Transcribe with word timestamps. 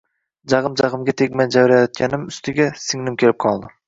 jag`im-jag`imga 0.51 1.13
tegmay 1.21 1.49
javrayotganim 1.55 2.23
ustiga 2.31 2.67
singlim 2.85 3.19
kelib 3.25 3.39
qoldi 3.47 3.71